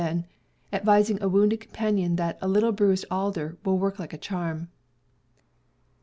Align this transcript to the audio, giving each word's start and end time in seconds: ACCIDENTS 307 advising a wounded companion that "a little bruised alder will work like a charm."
ACCIDENTS 0.01 0.25
307 0.71 0.73
advising 0.73 1.21
a 1.21 1.29
wounded 1.29 1.59
companion 1.59 2.15
that 2.15 2.39
"a 2.41 2.47
little 2.47 2.71
bruised 2.71 3.05
alder 3.11 3.59
will 3.63 3.77
work 3.77 3.99
like 3.99 4.13
a 4.13 4.17
charm." 4.17 4.67